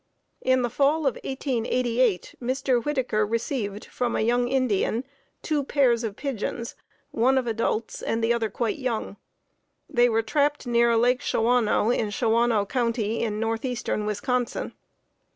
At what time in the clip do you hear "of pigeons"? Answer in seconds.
6.03-6.75